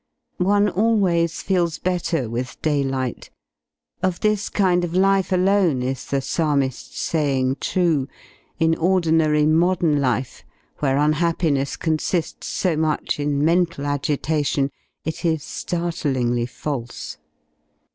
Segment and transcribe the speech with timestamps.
[0.39, 3.29] One always feels better with daylight—
[4.01, 8.07] of this kind of life alone is the psalmi^'s saying true—
[8.59, 10.43] in ordinary modern 65 F2 •0 2/ \ life,
[10.79, 17.17] where unhappiness consi^ so much in w^w/^/ agitation, \ V)^' it is ^rtlingly false.